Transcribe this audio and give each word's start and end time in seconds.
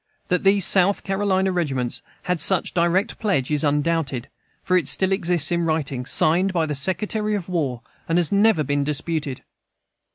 That 0.29 0.41
these 0.41 0.65
South 0.65 1.03
Carolina 1.03 1.51
regiments 1.51 2.01
had 2.23 2.39
such 2.39 2.73
direct 2.73 3.19
pledge 3.19 3.51
is 3.51 3.63
undoubted, 3.63 4.29
for 4.63 4.75
it 4.75 4.87
still 4.87 5.11
exists 5.11 5.51
in 5.51 5.63
writing, 5.63 6.07
signed 6.07 6.51
by 6.53 6.65
the 6.65 6.73
Secretary 6.73 7.35
of 7.35 7.47
War, 7.47 7.81
and 8.09 8.17
has 8.17 8.31
never 8.31 8.63
been 8.63 8.83
disputed. 8.83 9.43